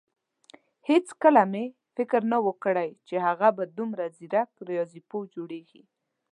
هيڅکله 0.87 1.43
مې 1.51 1.65
فکر 1.95 2.21
نه 2.31 2.37
وو 2.43 2.53
کړی 2.63 2.89
چې 3.07 3.15
هغه 3.27 3.47
به 3.57 3.63
دومره 3.77 4.03
ځيرک 4.17 4.49
رياضيپوه 4.69 5.23
جوړېږي. 5.35 5.83